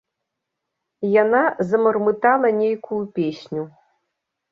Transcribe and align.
Яна 1.23 1.41
замармытала 1.71 2.47
нейкую 2.61 3.01
песню. 3.21 3.61